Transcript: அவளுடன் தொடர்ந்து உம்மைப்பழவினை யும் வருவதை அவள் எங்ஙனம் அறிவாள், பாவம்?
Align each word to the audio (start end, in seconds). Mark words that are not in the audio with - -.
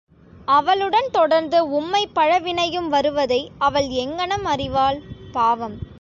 அவளுடன் 0.45 1.09
தொடர்ந்து 1.11 1.81
உம்மைப்பழவினை 1.81 2.69
யும் 2.71 2.89
வருவதை 2.89 3.51
அவள் 3.57 3.87
எங்ஙனம் 3.87 4.45
அறிவாள், 4.45 4.99
பாவம்? 5.31 5.77